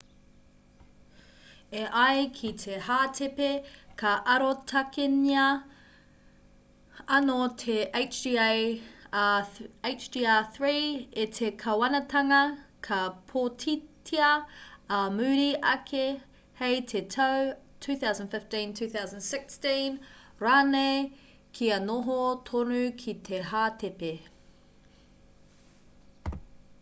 e 1.79 1.81
ai 2.03 2.21
ki 2.37 2.49
te 2.61 2.77
hātepe 2.85 3.49
ka 4.01 4.13
arotakengia 4.35 5.43
anō 7.17 7.35
te 7.63 7.75
hjr-3 9.89 10.65
e 11.25 11.25
te 11.39 11.49
kāwanatanga 11.65 12.39
ka 12.89 12.97
pōtitia 13.33 14.31
ā 14.99 15.03
muri 15.19 15.47
ake 15.73 16.03
hei 16.63 16.81
te 16.93 17.03
tau 17.17 17.45
2015 17.89 18.57
2016 18.83 19.99
rānei 20.47 21.05
kia 21.59 21.77
noho 21.85 22.17
tonu 22.51 22.81
ki 23.03 23.15
te 23.29 23.45
hātepe 23.53 24.13